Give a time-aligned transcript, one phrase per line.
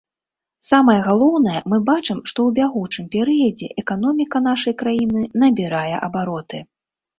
[0.69, 6.67] Самае галоўнае, мы бачым, што ў бягучым перыядзе эканоміка нашай краіны набірае абароты.